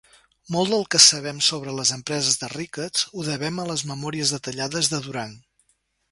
[0.53, 4.89] Molt del que sabem sobre les empreses de Ricketts ho devem a les memòries detallades
[4.95, 5.37] de Durang.